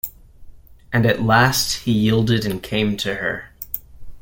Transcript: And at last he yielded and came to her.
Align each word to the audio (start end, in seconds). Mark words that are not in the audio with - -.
And 0.91 1.05
at 1.05 1.21
last 1.21 1.81
he 1.83 1.91
yielded 1.91 2.43
and 2.43 2.63
came 2.63 2.97
to 2.97 3.13
her. 3.17 3.51